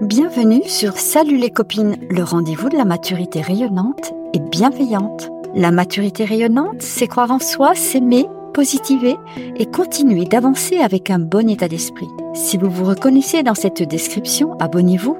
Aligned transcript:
Bienvenue 0.00 0.62
sur 0.66 0.96
Salut 0.96 1.36
les 1.36 1.50
copines, 1.50 1.98
le 2.08 2.22
rendez-vous 2.22 2.70
de 2.70 2.76
la 2.76 2.86
maturité 2.86 3.42
rayonnante 3.42 4.14
et 4.32 4.38
bienveillante. 4.38 5.28
La 5.54 5.70
maturité 5.70 6.24
rayonnante, 6.24 6.80
c'est 6.80 7.06
croire 7.06 7.30
en 7.30 7.38
soi, 7.38 7.74
s'aimer, 7.74 8.26
positiver 8.54 9.16
et 9.56 9.66
continuer 9.66 10.24
d'avancer 10.24 10.78
avec 10.78 11.10
un 11.10 11.18
bon 11.18 11.50
état 11.50 11.68
d'esprit. 11.68 12.08
Si 12.32 12.56
vous 12.56 12.70
vous 12.70 12.86
reconnaissez 12.86 13.42
dans 13.42 13.54
cette 13.54 13.82
description, 13.82 14.56
abonnez-vous. 14.58 15.18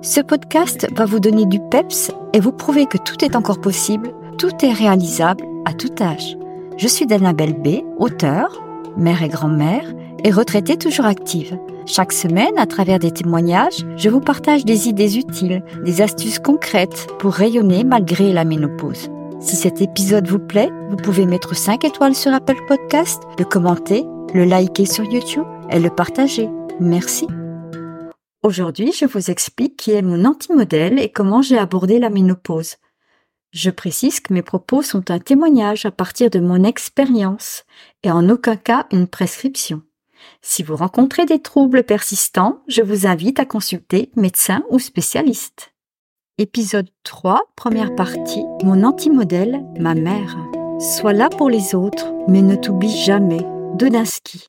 Ce 0.00 0.22
podcast 0.22 0.86
va 0.96 1.04
vous 1.04 1.20
donner 1.20 1.44
du 1.44 1.60
peps 1.60 2.10
et 2.32 2.40
vous 2.40 2.52
prouver 2.52 2.86
que 2.86 2.98
tout 2.98 3.22
est 3.22 3.36
encore 3.36 3.60
possible, 3.60 4.14
tout 4.38 4.64
est 4.64 4.72
réalisable 4.72 5.44
à 5.66 5.74
tout 5.74 5.92
âge. 6.00 6.38
Je 6.78 6.88
suis 6.88 7.06
Danabelle 7.06 7.52
B, 7.52 7.82
auteure, 7.98 8.62
mère 8.96 9.22
et 9.22 9.28
grand-mère, 9.28 9.92
et 10.24 10.30
retraitée 10.30 10.78
toujours 10.78 11.06
active. 11.06 11.58
Chaque 11.86 12.12
semaine, 12.12 12.56
à 12.58 12.66
travers 12.66 12.98
des 12.98 13.10
témoignages, 13.10 13.84
je 13.96 14.08
vous 14.08 14.20
partage 14.20 14.64
des 14.64 14.88
idées 14.88 15.18
utiles, 15.18 15.64
des 15.84 16.00
astuces 16.00 16.38
concrètes 16.38 17.08
pour 17.18 17.32
rayonner 17.32 17.82
malgré 17.82 18.32
la 18.32 18.44
ménopause. 18.44 19.10
Si 19.40 19.56
cet 19.56 19.82
épisode 19.82 20.28
vous 20.28 20.38
plaît, 20.38 20.70
vous 20.90 20.96
pouvez 20.96 21.26
mettre 21.26 21.56
5 21.56 21.84
étoiles 21.84 22.14
sur 22.14 22.32
Apple 22.32 22.58
Podcast, 22.68 23.22
le 23.38 23.44
commenter, 23.44 24.04
le 24.32 24.44
liker 24.44 24.86
sur 24.86 25.04
YouTube 25.04 25.46
et 25.70 25.80
le 25.80 25.90
partager. 25.90 26.48
Merci. 26.78 27.26
Aujourd'hui, 28.44 28.92
je 28.92 29.04
vous 29.04 29.30
explique 29.30 29.76
qui 29.76 29.90
est 29.90 30.02
mon 30.02 30.24
anti-modèle 30.24 31.00
et 31.00 31.10
comment 31.10 31.42
j'ai 31.42 31.58
abordé 31.58 31.98
la 31.98 32.10
ménopause. 32.10 32.76
Je 33.50 33.70
précise 33.70 34.20
que 34.20 34.32
mes 34.32 34.42
propos 34.42 34.82
sont 34.82 35.10
un 35.10 35.18
témoignage 35.18 35.84
à 35.84 35.90
partir 35.90 36.30
de 36.30 36.38
mon 36.38 36.62
expérience 36.62 37.64
et 38.04 38.10
en 38.10 38.28
aucun 38.28 38.56
cas 38.56 38.86
une 38.92 39.08
prescription. 39.08 39.82
Si 40.40 40.62
vous 40.62 40.76
rencontrez 40.76 41.26
des 41.26 41.40
troubles 41.40 41.84
persistants, 41.84 42.62
je 42.68 42.82
vous 42.82 43.06
invite 43.06 43.38
à 43.38 43.44
consulter 43.44 44.10
médecin 44.16 44.64
ou 44.70 44.78
spécialiste. 44.78 45.72
Épisode 46.38 46.88
3, 47.04 47.42
première 47.56 47.94
partie, 47.94 48.42
mon 48.64 48.82
anti-modèle, 48.82 49.62
ma 49.78 49.94
mère. 49.94 50.36
Sois 50.80 51.12
là 51.12 51.28
pour 51.28 51.50
les 51.50 51.74
autres, 51.74 52.12
mais 52.26 52.42
ne 52.42 52.56
t'oublie 52.56 52.96
jamais. 53.04 53.46
Dodinski. 53.74 54.48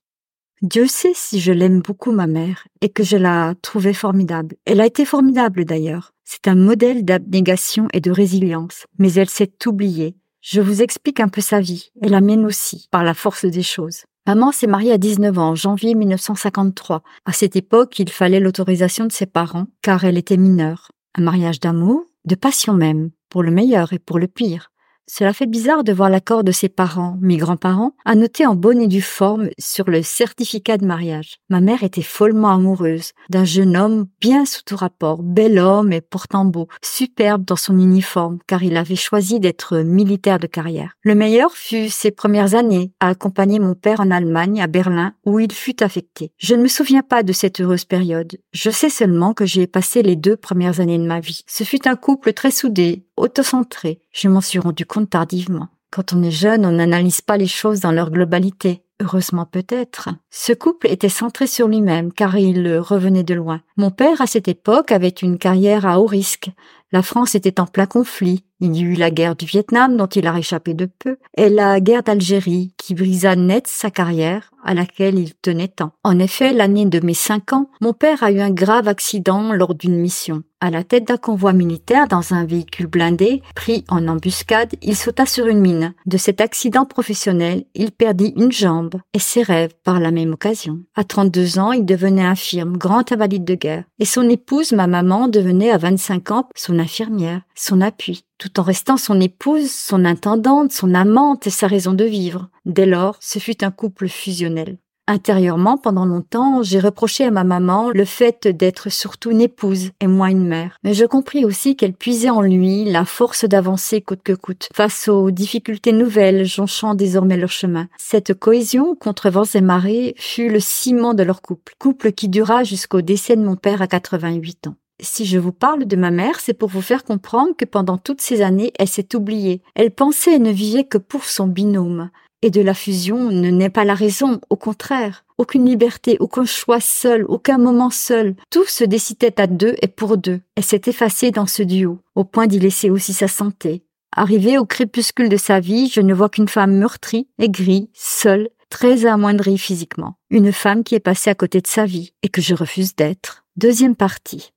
Dieu 0.64 0.88
sait 0.88 1.12
si 1.14 1.42
je 1.42 1.52
l'aime 1.52 1.82
beaucoup, 1.82 2.14
ma 2.14 2.26
mère, 2.26 2.66
et 2.80 2.88
que 2.88 3.04
je 3.04 3.18
la 3.18 3.54
trouvais 3.62 3.94
formidable. 3.94 4.56
Elle 4.66 4.80
a 4.80 4.86
été 4.86 5.04
formidable 5.04 5.66
d'ailleurs. 5.66 6.14
C'est 6.24 6.48
un 6.48 6.56
modèle 6.56 7.04
d'abnégation 7.04 7.88
et 7.92 8.00
de 8.00 8.12
résilience, 8.12 8.88
mais 8.98 9.14
elle 9.14 9.30
s'est 9.30 9.52
oubliée. 9.66 10.16
Je 10.40 10.62
vous 10.62 10.82
explique 10.82 11.20
un 11.20 11.28
peu 11.28 11.42
sa 11.42 11.60
vie, 11.60 11.92
et 12.02 12.08
la 12.08 12.22
mienne 12.22 12.46
aussi, 12.46 12.88
par 12.92 13.04
la 13.04 13.14
force 13.14 13.46
des 13.46 13.62
choses. 13.62 14.06
Maman 14.26 14.54
s'est 14.54 14.68
mariée 14.68 14.94
à 14.94 14.98
19 14.98 15.38
ans, 15.38 15.50
en 15.50 15.56
janvier 15.56 15.96
1953. 15.96 17.04
À 17.26 17.34
cette 17.34 17.58
époque, 17.58 18.00
il 18.00 18.10
fallait 18.10 18.40
l'autorisation 18.40 19.06
de 19.06 19.12
ses 19.12 19.26
parents, 19.26 19.68
car 19.82 20.06
elle 20.06 20.18
était 20.18 20.38
mineure. 20.38 20.94
Un 21.16 21.24
mariage 21.24 21.60
d'amour, 21.60 22.06
de 22.24 22.36
passion 22.36 22.74
même, 22.74 23.12
pour 23.28 23.44
le 23.44 23.52
meilleur 23.52 23.92
et 23.92 24.00
pour 24.00 24.20
le 24.20 24.30
pire. 24.30 24.72
Cela 25.08 25.34
fait 25.34 25.48
bizarre 25.48 25.84
de 25.84 25.92
voir 25.92 26.10
l'accord 26.10 26.44
de 26.44 26.52
ses 26.52 26.70
parents, 26.70 27.18
mes 27.22 27.38
grands-parents, 27.38 27.92
annoté 28.06 28.46
en 28.46 28.56
bonne 28.56 28.82
et 28.82 28.88
due 28.88 29.02
forme 29.02 29.50
sur 29.60 29.90
le 29.90 30.02
certificat 30.02 30.78
de 30.78 30.86
mariage. 30.86 31.40
Ma 31.50 31.60
mère 31.60 31.84
était 31.84 32.02
follement 32.02 32.52
amoureuse 32.52 33.12
d'un 33.30 33.44
jeune 33.44 33.76
homme 33.76 34.08
bien 34.22 34.46
sous 34.46 34.62
tout 34.66 34.78
rapport, 34.78 35.22
bel 35.22 35.60
homme 35.60 35.92
et 35.92 36.02
pourtant 36.02 36.46
beau, 36.46 36.68
superbe 36.82 37.44
dans 37.44 37.58
son 37.58 37.78
uniforme, 37.78 38.40
car 38.48 38.64
il 38.64 38.78
avait 38.78 38.96
choisi 38.96 39.40
d'être 39.40 39.80
militaire 39.80 40.40
de 40.40 40.48
carrière. 40.48 40.94
Le 41.04 41.16
meilleur 41.16 41.52
fut 41.52 41.90
ses 41.90 42.12
premières 42.12 42.56
années 42.56 42.94
à 43.00 43.10
accompagner 43.10 43.60
mon 43.60 43.76
père 43.76 44.00
en 44.00 44.10
Allemagne, 44.10 44.62
à 44.62 44.68
Berlin, 44.68 45.14
où 45.26 45.40
il 45.40 45.52
fut 45.52 45.84
affecté. 45.84 46.32
Je 46.38 46.56
ne 46.56 46.64
me 46.64 46.68
souviens 46.68 47.04
pas 47.04 47.24
de 47.24 47.34
cette 47.34 47.60
heureuse 47.60 47.86
période. 47.86 48.38
Je 48.54 48.70
sais 48.70 48.90
seulement 48.90 49.34
que 49.34 49.46
j'ai 49.46 49.68
passé 49.68 50.02
les 50.02 50.16
deux 50.16 50.38
premières 50.38 50.80
années 50.80 50.98
de 50.98 51.06
ma 51.06 51.20
vie. 51.20 51.44
Ce 51.48 51.66
fut 51.66 51.88
un 51.88 51.96
couple 51.96 52.34
très 52.34 52.52
soudé, 52.52 53.04
autocentré. 53.24 54.00
Je 54.12 54.28
m'en 54.28 54.42
suis 54.42 54.60
rendu 54.60 54.86
compte 54.86 55.10
tardivement. 55.10 55.70
Quand 55.92 56.14
on 56.14 56.24
est 56.24 56.32
jeune, 56.32 56.66
on 56.66 56.72
n'analyse 56.72 57.22
pas 57.22 57.38
les 57.38 57.48
choses 57.48 57.80
dans 57.80 57.92
leur 57.92 58.12
globalité. 58.12 58.84
Heureusement 59.02 59.46
peut-être. 59.46 60.10
Ce 60.30 60.54
couple 60.54 60.88
était 60.88 61.10
centré 61.10 61.48
sur 61.48 61.68
lui-même 61.68 62.12
car 62.12 62.38
il 62.38 62.78
revenait 62.78 63.24
de 63.24 63.34
loin. 63.34 63.62
Mon 63.78 63.92
père 63.92 64.22
à 64.22 64.28
cette 64.28 64.48
époque 64.48 64.92
avait 64.92 65.10
une 65.10 65.38
carrière 65.38 65.86
à 65.86 66.00
haut 66.00 66.06
risque. 66.06 66.50
La 66.92 67.02
France 67.02 67.36
était 67.36 67.60
en 67.60 67.66
plein 67.66 67.86
conflit. 67.86 68.44
Il 68.60 68.76
y 68.76 68.82
eut 68.82 68.96
la 68.96 69.12
guerre 69.12 69.36
du 69.36 69.46
Vietnam 69.46 69.98
dont 69.98 70.08
il 70.08 70.28
a 70.28 70.32
réchappé 70.32 70.74
de 70.74 70.86
peu 70.86 71.18
et 71.38 71.50
la 71.50 71.80
guerre 71.80 72.04
d'Algérie 72.04 72.74
qui 72.78 72.94
brisa 72.94 73.36
net 73.36 73.68
sa 73.68 73.92
carrière 73.92 74.52
à 74.64 74.74
laquelle 74.74 75.20
il 75.20 75.34
tenait 75.36 75.68
tant. 75.68 75.92
En 76.04 76.20
effet, 76.20 76.54
l'année 76.54 76.86
de 76.86 77.06
mes 77.06 77.14
cinq 77.14 77.54
ans, 77.54 77.70
mon 77.82 77.94
père 77.94 78.24
a 78.24 78.32
eu 78.32 78.40
un 78.40 78.52
grave 78.52 78.88
accident 78.88 79.54
lors 79.54 79.76
d'une 79.76 79.98
mission. 79.98 80.44
À 80.62 80.70
la 80.70 80.86
tête 80.86 81.06
d'un 81.06 81.18
convoi 81.18 81.52
militaire 81.52 82.08
dans 82.08 82.34
un 82.34 82.46
véhicule 82.46 82.88
blindé, 82.88 83.42
pris 83.54 83.84
en 83.90 84.08
embuscade, 84.08 84.76
il 84.82 84.96
sauta 84.96 85.26
sur 85.26 85.48
une 85.48 85.60
mine. 85.60 85.94
De 86.06 86.16
cet 86.16 86.40
accident 86.40 86.86
professionnel, 86.86 87.66
il 87.76 87.92
perdit 87.92 88.34
une 88.38 88.54
jambe 88.54 88.96
et 89.14 89.20
ses 89.20 89.44
rêves 89.44 89.74
par 89.84 90.00
la 90.00 90.12
même 90.12 90.32
occasion. 90.32 90.80
À 90.96 91.04
32 91.04 91.60
ans, 91.60 91.74
il 91.74 91.86
devenait 91.86 92.24
infirme, 92.24 92.78
grand 92.78 93.12
invalide 93.12 93.44
de 93.44 93.56
guerre. 93.56 93.84
Et 94.00 94.06
son 94.06 94.30
épouse, 94.30 94.72
ma 94.72 94.88
maman, 94.88 95.28
devenait 95.28 95.72
à 95.72 95.78
25 95.78 96.32
ans 96.32 96.48
son 96.56 96.80
infirmière, 96.80 97.42
son 97.56 97.82
appui 97.82 98.26
tout 98.38 98.60
en 98.60 98.64
restant 98.64 98.98
son 98.98 99.22
épouse, 99.22 99.72
son 99.72 100.06
intendante, 100.06 100.72
son 100.72 100.94
amante 100.94 101.48
et 101.48 101.52
sa 101.52 101.68
raison 101.68 101.94
de 101.94 102.04
vivre. 102.04 102.50
Dès 102.66 102.86
lors, 102.86 103.18
ce 103.22 103.40
fut 103.40 103.64
un 103.64 103.72
couple 103.72 104.08
fusionnel. 104.08 104.78
Intérieurement, 105.06 105.78
pendant 105.78 106.06
longtemps, 106.06 106.64
j'ai 106.64 106.80
reproché 106.80 107.26
à 107.26 107.32
ma 107.32 107.44
maman 107.44 107.90
le 107.94 108.06
fait 108.06 108.48
d'être 108.48 108.90
surtout 108.90 109.32
une 109.32 109.42
épouse 109.42 109.92
et 110.00 110.08
moins 110.08 110.30
une 110.30 110.48
mère. 110.48 110.78
Mais 110.86 110.94
je 110.94 111.04
compris 111.04 111.44
aussi 111.44 111.76
qu'elle 111.76 111.94
puisait 111.94 112.30
en 112.30 112.42
lui 112.42 112.86
la 112.86 113.04
force 113.04 113.44
d'avancer 113.44 114.00
coûte 114.00 114.24
que 114.24 114.32
coûte, 114.32 114.70
face 114.74 115.10
aux 115.10 115.30
difficultés 115.30 115.92
nouvelles 115.92 116.46
jonchant 116.46 116.96
désormais 116.96 117.36
leur 117.36 117.52
chemin. 117.52 117.90
Cette 117.98 118.34
cohésion 118.34 118.96
contre 118.96 119.30
vents 119.30 119.44
et 119.44 119.62
marées 119.62 120.16
fut 120.18 120.50
le 120.50 120.62
ciment 120.62 121.14
de 121.14 121.24
leur 121.24 121.42
couple, 121.42 121.76
couple 121.80 122.14
qui 122.14 122.30
dura 122.30 122.64
jusqu'au 122.64 123.02
décès 123.02 123.36
de 123.36 123.44
mon 123.44 123.58
père 123.58 123.82
à 123.82 123.88
88 123.88 124.68
ans. 124.68 124.76
Si 125.04 125.26
je 125.26 125.38
vous 125.38 125.52
parle 125.52 125.86
de 125.86 125.96
ma 125.98 126.12
mère, 126.12 126.40
c'est 126.40 126.54
pour 126.54 126.70
vous 126.70 126.82
faire 126.82 127.04
comprendre 127.04 127.56
que 127.58 127.66
pendant 127.66 127.98
toutes 127.98 128.22
ces 128.22 128.42
années, 128.42 128.72
elle 128.80 128.88
s'est 128.88 129.16
oubliée. 129.16 129.62
Elle 129.76 129.92
pensait 129.92 130.36
et 130.36 130.40
ne 130.40 130.50
vivait 130.50 130.86
que 130.86 130.98
pour 130.98 131.26
son 131.26 131.46
binôme. 131.46 132.10
Et 132.42 132.50
de 132.50 132.62
la 132.62 132.74
fusion 132.74 133.30
ne 133.30 133.50
n'est 133.50 133.70
pas 133.70 133.84
la 133.84 133.96
raison, 133.96 134.40
au 134.50 134.56
contraire. 134.56 135.26
Aucune 135.38 135.66
liberté, 135.66 136.16
aucun 136.22 136.46
choix 136.46 136.80
seul, 136.80 137.26
aucun 137.28 137.58
moment 137.58 137.90
seul. 137.90 138.36
Tout 138.50 138.66
se 138.66 138.86
décidait 138.86 139.40
à 139.42 139.48
deux 139.48 139.76
et 139.82 139.88
pour 139.88 140.18
deux. 140.18 140.40
Elle 140.56 140.64
s'est 140.64 140.82
effacée 140.86 141.32
dans 141.32 141.48
ce 141.48 141.64
duo, 141.64 142.00
au 142.16 142.24
point 142.24 142.48
d'y 142.48 142.60
laisser 142.60 142.90
aussi 142.90 143.14
sa 143.14 143.28
santé. 143.28 143.84
Arrivée 144.16 144.58
au 144.58 144.66
crépuscule 144.66 145.30
de 145.30 145.38
sa 145.38 145.60
vie, 145.60 145.90
je 145.90 146.00
ne 146.00 146.14
vois 146.14 146.30
qu'une 146.30 146.48
femme 146.48 146.78
meurtrie, 146.78 147.28
aigrie, 147.40 147.90
seule, 147.94 148.50
très 148.70 149.06
amoindrie 149.06 149.58
physiquement. 149.58 150.16
Une 150.30 150.54
femme 150.54 150.84
qui 150.84 150.96
est 150.96 151.00
passée 151.00 151.30
à 151.30 151.36
côté 151.36 151.62
de 151.62 151.68
sa 151.68 151.86
vie 151.86 152.14
et 152.24 152.30
que 152.30 152.42
je 152.42 152.56
refuse 152.56 152.96
d'être. 152.96 153.46
Deuxième 153.56 153.96
partie. 153.96 154.54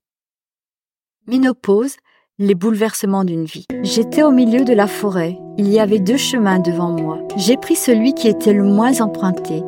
Ménopause, 1.29 1.97
les 2.39 2.55
bouleversements 2.55 3.25
d'une 3.25 3.47
vie. 3.47 3.67
J'étais 3.83 4.23
au 4.23 4.31
milieu 4.31 4.65
de 4.65 4.73
la 4.73 4.87
forêt. 4.87 5.37
Il 5.59 5.69
y 5.69 5.81
avait 5.81 5.99
deux 5.99 6.17
chemins 6.17 6.61
devant 6.61 6.91
moi. 6.91 7.19
J'ai 7.37 7.57
pris 7.57 7.75
celui 7.75 8.15
qui 8.15 8.29
était 8.29 8.53
le 8.53 8.63
moins 8.63 9.01
emprunté. 9.01 9.65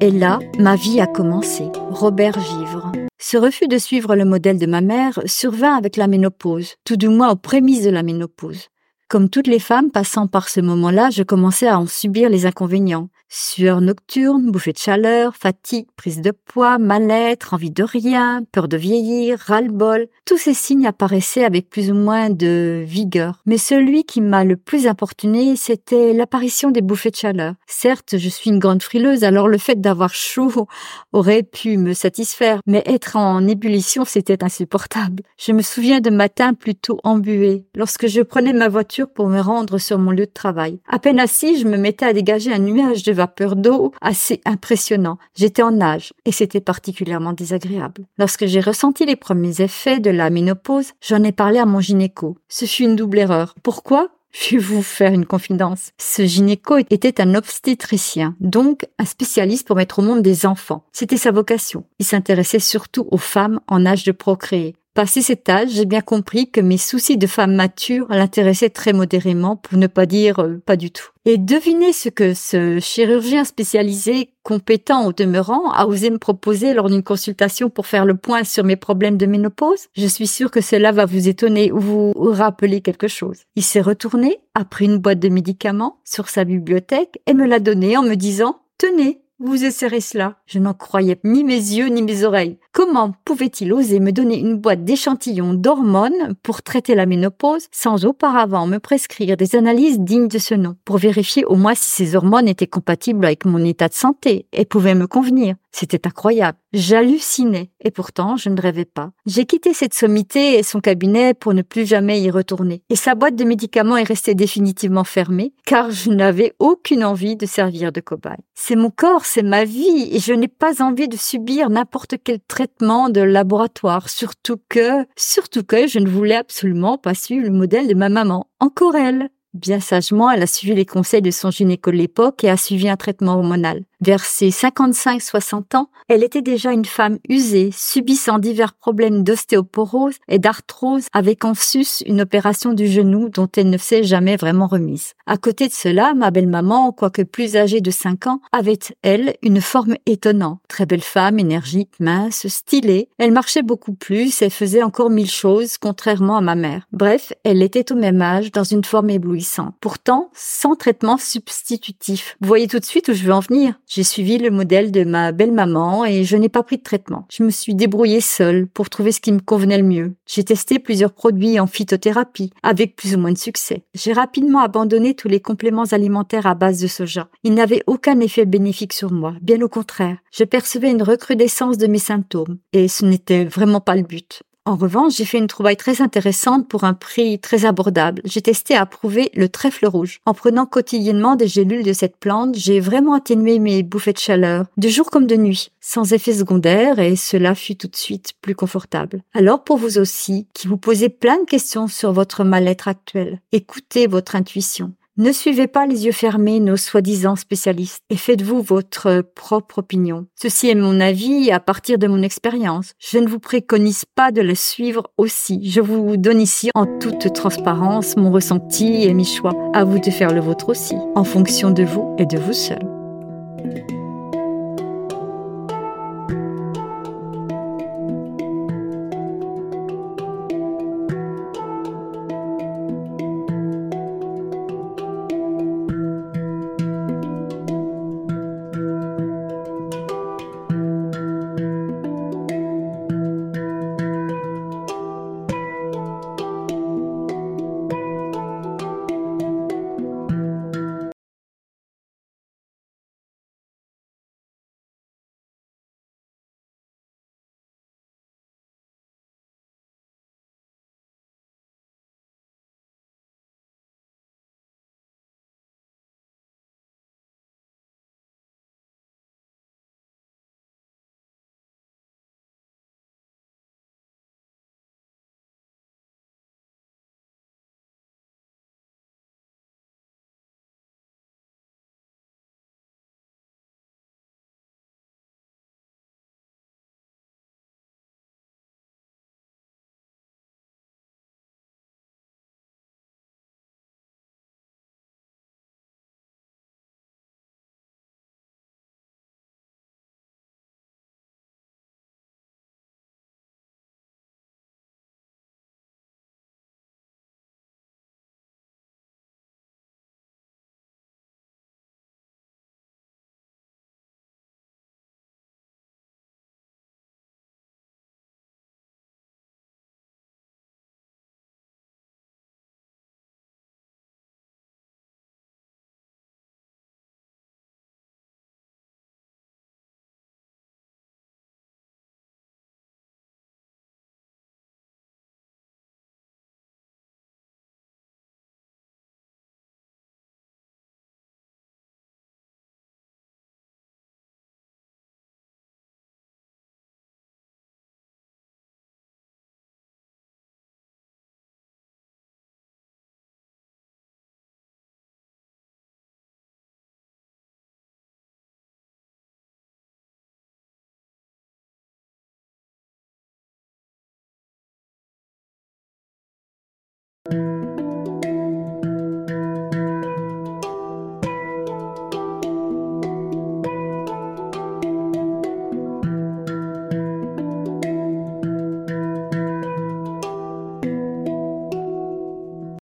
Et 0.00 0.10
là, 0.10 0.40
ma 0.58 0.74
vie 0.74 1.00
a 1.00 1.06
commencé. 1.06 1.68
Robert 1.90 2.40
Vivre. 2.40 2.90
Ce 3.18 3.36
refus 3.36 3.68
de 3.68 3.78
suivre 3.78 4.16
le 4.16 4.24
modèle 4.24 4.58
de 4.58 4.66
ma 4.66 4.80
mère 4.80 5.20
survint 5.26 5.76
avec 5.76 5.96
la 5.96 6.08
ménopause, 6.08 6.74
tout 6.84 6.96
du 6.96 7.08
moins 7.08 7.30
aux 7.30 7.36
prémices 7.36 7.84
de 7.84 7.90
la 7.90 8.02
ménopause. 8.02 8.66
Comme 9.08 9.28
toutes 9.28 9.46
les 9.46 9.60
femmes 9.60 9.92
passant 9.92 10.26
par 10.26 10.48
ce 10.48 10.60
moment-là, 10.60 11.10
je 11.10 11.22
commençais 11.22 11.68
à 11.68 11.78
en 11.78 11.86
subir 11.86 12.28
les 12.28 12.46
inconvénients. 12.46 13.10
Sueur 13.32 13.80
nocturne, 13.80 14.50
bouffée 14.50 14.72
de 14.72 14.78
chaleur, 14.78 15.36
fatigue, 15.36 15.86
prise 15.94 16.20
de 16.20 16.32
poids, 16.32 16.78
mal-être, 16.78 17.54
envie 17.54 17.70
de 17.70 17.84
rien, 17.84 18.42
peur 18.50 18.66
de 18.66 18.76
vieillir, 18.76 19.38
ras-le-bol. 19.38 20.08
Tous 20.24 20.36
ces 20.36 20.52
signes 20.52 20.88
apparaissaient 20.88 21.44
avec 21.44 21.70
plus 21.70 21.92
ou 21.92 21.94
moins 21.94 22.28
de 22.28 22.82
vigueur. 22.84 23.40
Mais 23.46 23.56
celui 23.56 24.02
qui 24.02 24.20
m'a 24.20 24.42
le 24.42 24.56
plus 24.56 24.88
importuné, 24.88 25.54
c'était 25.54 26.12
l'apparition 26.12 26.72
des 26.72 26.80
bouffées 26.80 27.12
de 27.12 27.16
chaleur. 27.16 27.54
Certes, 27.68 28.18
je 28.18 28.28
suis 28.28 28.50
une 28.50 28.58
grande 28.58 28.82
frileuse, 28.82 29.22
alors 29.22 29.46
le 29.46 29.58
fait 29.58 29.80
d'avoir 29.80 30.12
chaud 30.12 30.66
aurait 31.12 31.44
pu 31.44 31.76
me 31.76 31.92
satisfaire, 31.92 32.60
mais 32.66 32.82
être 32.84 33.14
en 33.14 33.46
ébullition, 33.46 34.04
c'était 34.04 34.42
insupportable. 34.42 35.22
Je 35.38 35.52
me 35.52 35.62
souviens 35.62 36.00
de 36.00 36.10
matins 36.10 36.52
plutôt 36.52 36.98
embués, 37.04 37.64
lorsque 37.76 38.08
je 38.08 38.22
prenais 38.22 38.52
ma 38.52 38.68
voiture 38.68 39.08
pour 39.08 39.28
me 39.28 39.38
rendre 39.38 39.78
sur 39.78 40.00
mon 40.00 40.10
lieu 40.10 40.26
de 40.26 40.32
travail. 40.32 40.80
À 40.88 40.98
peine 40.98 41.20
assis, 41.20 41.60
je 41.60 41.68
me 41.68 41.76
mettais 41.76 42.06
à 42.06 42.12
dégager 42.12 42.52
un 42.52 42.58
nuage 42.58 43.04
de 43.04 43.19
d'eau 43.56 43.92
assez 44.00 44.40
impressionnant. 44.44 45.18
J'étais 45.34 45.62
en 45.62 45.72
nage 45.72 46.12
et 46.24 46.32
c'était 46.32 46.60
particulièrement 46.60 47.32
désagréable. 47.32 48.06
Lorsque 48.18 48.46
j'ai 48.46 48.60
ressenti 48.60 49.06
les 49.06 49.16
premiers 49.16 49.60
effets 49.60 50.00
de 50.00 50.10
la 50.10 50.30
ménopause, 50.30 50.92
j'en 51.00 51.22
ai 51.22 51.32
parlé 51.32 51.58
à 51.58 51.66
mon 51.66 51.80
gynéco. 51.80 52.36
Ce 52.48 52.64
fut 52.64 52.84
une 52.84 52.96
double 52.96 53.18
erreur. 53.18 53.54
Pourquoi 53.62 54.08
je 54.32 54.56
vais 54.56 54.62
vous 54.62 54.82
faire 54.82 55.12
une 55.12 55.26
confidence? 55.26 55.90
Ce 55.98 56.22
gynéco 56.24 56.76
était 56.90 57.20
un 57.20 57.34
obstétricien, 57.34 58.36
donc 58.38 58.86
un 58.98 59.04
spécialiste 59.04 59.66
pour 59.66 59.76
mettre 59.76 59.98
au 59.98 60.02
monde 60.02 60.22
des 60.22 60.46
enfants. 60.46 60.84
C'était 60.92 61.16
sa 61.16 61.32
vocation. 61.32 61.84
Il 61.98 62.06
s'intéressait 62.06 62.60
surtout 62.60 63.08
aux 63.10 63.18
femmes 63.18 63.60
en 63.66 63.84
âge 63.86 64.04
de 64.04 64.12
procréer. 64.12 64.76
Passé 65.00 65.22
cet 65.22 65.48
âge, 65.48 65.70
j'ai 65.70 65.86
bien 65.86 66.02
compris 66.02 66.50
que 66.50 66.60
mes 66.60 66.76
soucis 66.76 67.16
de 67.16 67.26
femme 67.26 67.54
mature 67.54 68.06
l'intéressaient 68.10 68.68
très 68.68 68.92
modérément, 68.92 69.56
pour 69.56 69.78
ne 69.78 69.86
pas 69.86 70.04
dire 70.04 70.40
euh, 70.40 70.60
pas 70.66 70.76
du 70.76 70.90
tout. 70.90 71.06
Et 71.24 71.38
devinez 71.38 71.94
ce 71.94 72.10
que 72.10 72.34
ce 72.34 72.78
chirurgien 72.80 73.44
spécialisé, 73.44 74.34
compétent 74.42 75.06
au 75.06 75.14
demeurant, 75.14 75.70
a 75.72 75.86
osé 75.86 76.10
me 76.10 76.18
proposer 76.18 76.74
lors 76.74 76.90
d'une 76.90 77.02
consultation 77.02 77.70
pour 77.70 77.86
faire 77.86 78.04
le 78.04 78.14
point 78.14 78.44
sur 78.44 78.62
mes 78.62 78.76
problèmes 78.76 79.16
de 79.16 79.24
ménopause? 79.24 79.86
Je 79.96 80.06
suis 80.06 80.26
sûre 80.26 80.50
que 80.50 80.60
cela 80.60 80.92
va 80.92 81.06
vous 81.06 81.28
étonner 81.28 81.72
ou 81.72 81.80
vous 81.80 82.12
rappeler 82.14 82.82
quelque 82.82 83.08
chose. 83.08 83.38
Il 83.56 83.64
s'est 83.64 83.80
retourné, 83.80 84.36
a 84.54 84.66
pris 84.66 84.84
une 84.84 84.98
boîte 84.98 85.18
de 85.18 85.30
médicaments 85.30 85.96
sur 86.04 86.28
sa 86.28 86.44
bibliothèque 86.44 87.22
et 87.26 87.32
me 87.32 87.46
l'a 87.46 87.60
donnée 87.60 87.96
en 87.96 88.02
me 88.02 88.16
disant 88.16 88.60
Tenez, 88.76 89.22
vous 89.42 89.64
essayerez 89.64 90.02
cela. 90.02 90.36
Je 90.44 90.58
n'en 90.58 90.74
croyais 90.74 91.18
ni 91.24 91.44
mes 91.44 91.54
yeux 91.54 91.86
ni 91.86 92.02
mes 92.02 92.24
oreilles. 92.24 92.58
Comment 92.72 93.14
pouvait-il 93.24 93.72
oser 93.72 93.98
me 93.98 94.12
donner 94.12 94.38
une 94.38 94.54
boîte 94.54 94.84
d'échantillons 94.84 95.54
d'hormones 95.54 96.36
pour 96.44 96.62
traiter 96.62 96.94
la 96.94 97.04
ménopause 97.04 97.66
sans 97.72 98.04
auparavant 98.04 98.68
me 98.68 98.78
prescrire 98.78 99.36
des 99.36 99.56
analyses 99.56 99.98
dignes 99.98 100.28
de 100.28 100.38
ce 100.38 100.54
nom 100.54 100.76
pour 100.84 100.98
vérifier 100.98 101.44
au 101.44 101.56
moins 101.56 101.74
si 101.74 101.90
ces 101.90 102.14
hormones 102.14 102.46
étaient 102.46 102.68
compatibles 102.68 103.24
avec 103.24 103.44
mon 103.44 103.64
état 103.64 103.88
de 103.88 103.94
santé 103.94 104.46
et 104.52 104.64
pouvaient 104.64 104.94
me 104.94 105.08
convenir? 105.08 105.56
C'était 105.72 106.06
incroyable. 106.06 106.58
J'hallucinais. 106.72 107.70
Et 107.80 107.90
pourtant, 107.90 108.36
je 108.36 108.48
ne 108.48 108.60
rêvais 108.60 108.84
pas. 108.84 109.10
J'ai 109.26 109.46
quitté 109.46 109.72
cette 109.72 109.94
sommité 109.94 110.58
et 110.58 110.62
son 110.62 110.80
cabinet 110.80 111.32
pour 111.34 111.54
ne 111.54 111.62
plus 111.62 111.86
jamais 111.86 112.20
y 112.20 112.30
retourner. 112.30 112.82
Et 112.90 112.96
sa 112.96 113.14
boîte 113.14 113.36
de 113.36 113.44
médicaments 113.44 113.96
est 113.96 114.04
restée 114.04 114.34
définitivement 114.34 115.04
fermée, 115.04 115.52
car 115.64 115.90
je 115.90 116.10
n'avais 116.10 116.54
aucune 116.58 117.04
envie 117.04 117.36
de 117.36 117.46
servir 117.46 117.92
de 117.92 118.00
cobaye. 118.00 118.36
C'est 118.54 118.76
mon 118.76 118.90
corps, 118.90 119.24
c'est 119.24 119.42
ma 119.42 119.64
vie, 119.64 120.10
et 120.12 120.18
je 120.18 120.32
n'ai 120.32 120.48
pas 120.48 120.82
envie 120.82 121.08
de 121.08 121.16
subir 121.16 121.70
n'importe 121.70 122.16
quel 122.22 122.40
traitement 122.60 123.08
de 123.08 123.22
laboratoire, 123.22 124.10
surtout 124.10 124.58
que, 124.68 125.06
surtout 125.16 125.64
que 125.64 125.86
je 125.86 125.98
ne 125.98 126.10
voulais 126.10 126.34
absolument 126.34 126.98
pas 126.98 127.14
suivre 127.14 127.46
le 127.46 127.50
modèle 127.50 127.88
de 127.88 127.94
ma 127.94 128.10
maman. 128.10 128.48
Encore 128.60 128.96
elle. 128.96 129.30
Bien 129.54 129.80
sagement, 129.80 130.30
elle 130.30 130.42
a 130.42 130.46
suivi 130.46 130.74
les 130.74 130.84
conseils 130.84 131.22
de 131.22 131.30
son 131.30 131.50
gynéco 131.50 131.90
de 131.90 131.96
l'époque 131.96 132.44
et 132.44 132.50
a 132.50 132.58
suivi 132.58 132.90
un 132.90 132.98
traitement 132.98 133.36
hormonal. 133.36 133.84
Vers 134.02 134.24
ses 134.24 134.48
55-60 134.48 135.76
ans, 135.76 135.90
elle 136.08 136.24
était 136.24 136.40
déjà 136.40 136.72
une 136.72 136.86
femme 136.86 137.18
usée, 137.28 137.70
subissant 137.70 138.38
divers 138.38 138.72
problèmes 138.72 139.24
d'ostéoporose 139.24 140.16
et 140.26 140.38
d'arthrose, 140.38 141.06
avec 141.12 141.44
en 141.44 141.52
sus 141.52 142.00
une 142.06 142.22
opération 142.22 142.72
du 142.72 142.86
genou 142.86 143.28
dont 143.28 143.48
elle 143.56 143.68
ne 143.68 143.76
s'est 143.76 144.02
jamais 144.02 144.36
vraiment 144.36 144.66
remise. 144.66 145.12
À 145.26 145.36
côté 145.36 145.68
de 145.68 145.72
cela, 145.74 146.14
ma 146.14 146.30
belle-maman, 146.30 146.92
quoique 146.92 147.20
plus 147.22 147.56
âgée 147.56 147.82
de 147.82 147.90
5 147.90 148.26
ans, 148.26 148.40
avait, 148.52 148.78
elle, 149.02 149.34
une 149.42 149.60
forme 149.60 149.96
étonnante. 150.06 150.60
Très 150.66 150.86
belle 150.86 151.02
femme, 151.02 151.38
énergique, 151.38 151.92
mince, 152.00 152.48
stylée. 152.48 153.10
Elle 153.18 153.32
marchait 153.32 153.62
beaucoup 153.62 153.92
plus 153.92 154.40
et 154.40 154.48
faisait 154.48 154.82
encore 154.82 155.10
mille 155.10 155.30
choses, 155.30 155.76
contrairement 155.76 156.38
à 156.38 156.40
ma 156.40 156.54
mère. 156.54 156.86
Bref, 156.92 157.34
elle 157.44 157.62
était 157.62 157.92
au 157.92 157.96
même 157.96 158.22
âge, 158.22 158.50
dans 158.50 158.64
une 158.64 158.84
forme 158.84 159.10
éblouissante. 159.10 159.74
Pourtant, 159.78 160.30
sans 160.32 160.74
traitement 160.74 161.18
substitutif. 161.18 162.38
Vous 162.40 162.48
voyez 162.48 162.66
tout 162.66 162.78
de 162.78 162.84
suite 162.86 163.08
où 163.08 163.12
je 163.12 163.24
veux 163.24 163.34
en 163.34 163.40
venir. 163.40 163.74
J'ai 163.92 164.04
suivi 164.04 164.38
le 164.38 164.52
modèle 164.52 164.92
de 164.92 165.02
ma 165.02 165.32
belle-maman 165.32 166.04
et 166.04 166.22
je 166.22 166.36
n'ai 166.36 166.48
pas 166.48 166.62
pris 166.62 166.76
de 166.76 166.82
traitement. 166.84 167.26
Je 167.28 167.42
me 167.42 167.50
suis 167.50 167.74
débrouillée 167.74 168.20
seule 168.20 168.68
pour 168.68 168.88
trouver 168.88 169.10
ce 169.10 169.20
qui 169.20 169.32
me 169.32 169.40
convenait 169.40 169.78
le 169.78 169.84
mieux. 169.84 170.14
J'ai 170.26 170.44
testé 170.44 170.78
plusieurs 170.78 171.12
produits 171.12 171.58
en 171.58 171.66
phytothérapie, 171.66 172.52
avec 172.62 172.94
plus 172.94 173.16
ou 173.16 173.18
moins 173.18 173.32
de 173.32 173.36
succès. 173.36 173.82
J'ai 173.94 174.12
rapidement 174.12 174.60
abandonné 174.60 175.14
tous 175.14 175.26
les 175.26 175.40
compléments 175.40 175.90
alimentaires 175.90 176.46
à 176.46 176.54
base 176.54 176.80
de 176.80 176.86
soja. 176.86 177.28
Ils 177.42 177.54
n'avaient 177.54 177.82
aucun 177.88 178.20
effet 178.20 178.46
bénéfique 178.46 178.92
sur 178.92 179.10
moi, 179.10 179.34
bien 179.42 179.60
au 179.60 179.68
contraire. 179.68 180.18
Je 180.30 180.44
percevais 180.44 180.92
une 180.92 181.02
recrudescence 181.02 181.76
de 181.76 181.88
mes 181.88 181.98
symptômes, 181.98 182.58
et 182.72 182.86
ce 182.86 183.04
n'était 183.04 183.44
vraiment 183.44 183.80
pas 183.80 183.96
le 183.96 184.02
but. 184.02 184.44
En 184.66 184.76
revanche, 184.76 185.16
j'ai 185.16 185.24
fait 185.24 185.38
une 185.38 185.46
trouvaille 185.46 185.78
très 185.78 186.02
intéressante 186.02 186.68
pour 186.68 186.84
un 186.84 186.92
prix 186.92 187.38
très 187.38 187.64
abordable. 187.64 188.20
J'ai 188.24 188.42
testé 188.42 188.74
à 188.74 188.82
approuver 188.82 189.30
le 189.34 189.48
trèfle 189.48 189.86
rouge. 189.86 190.20
En 190.26 190.34
prenant 190.34 190.66
quotidiennement 190.66 191.34
des 191.34 191.48
gélules 191.48 191.82
de 191.82 191.94
cette 191.94 192.18
plante, 192.18 192.54
j'ai 192.56 192.78
vraiment 192.78 193.14
atténué 193.14 193.58
mes 193.58 193.82
bouffées 193.82 194.12
de 194.12 194.18
chaleur, 194.18 194.66
de 194.76 194.88
jour 194.88 195.10
comme 195.10 195.26
de 195.26 195.36
nuit, 195.36 195.70
sans 195.80 196.12
effet 196.12 196.34
secondaire 196.34 196.98
et 196.98 197.16
cela 197.16 197.54
fut 197.54 197.76
tout 197.76 197.88
de 197.88 197.96
suite 197.96 198.34
plus 198.42 198.54
confortable. 198.54 199.22
Alors 199.32 199.64
pour 199.64 199.78
vous 199.78 199.98
aussi, 199.98 200.46
qui 200.52 200.68
vous 200.68 200.76
posez 200.76 201.08
plein 201.08 201.38
de 201.38 201.46
questions 201.46 201.88
sur 201.88 202.12
votre 202.12 202.44
mal-être 202.44 202.86
actuel, 202.86 203.40
écoutez 203.52 204.06
votre 204.06 204.36
intuition. 204.36 204.92
Ne 205.16 205.32
suivez 205.32 205.66
pas 205.66 205.86
les 205.86 206.06
yeux 206.06 206.12
fermés 206.12 206.60
nos 206.60 206.76
soi-disant 206.76 207.36
spécialistes 207.36 208.02
et 208.10 208.16
faites-vous 208.16 208.62
votre 208.62 209.22
propre 209.34 209.78
opinion. 209.78 210.26
Ceci 210.34 210.68
est 210.68 210.74
mon 210.74 211.00
avis 211.00 211.50
à 211.50 211.60
partir 211.60 211.98
de 211.98 212.06
mon 212.06 212.22
expérience. 212.22 212.92
Je 212.98 213.18
ne 213.18 213.28
vous 213.28 213.40
préconise 213.40 214.04
pas 214.14 214.30
de 214.30 214.40
le 214.40 214.54
suivre 214.54 215.10
aussi. 215.18 215.68
Je 215.68 215.80
vous 215.80 216.16
donne 216.16 216.40
ici 216.40 216.70
en 216.74 216.86
toute 216.98 217.32
transparence 217.34 218.16
mon 218.16 218.30
ressenti 218.30 219.04
et 219.04 219.12
mes 219.12 219.24
choix. 219.24 219.52
À 219.74 219.84
vous 219.84 219.98
de 219.98 220.10
faire 220.10 220.32
le 220.32 220.40
vôtre 220.40 220.68
aussi, 220.68 220.94
en 221.14 221.24
fonction 221.24 221.70
de 221.70 221.82
vous 221.82 222.14
et 222.18 222.26
de 222.26 222.38
vous 222.38 222.52
seul. 222.52 222.99